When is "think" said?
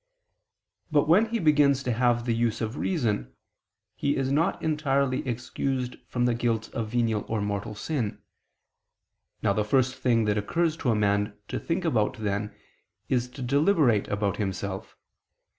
11.59-11.85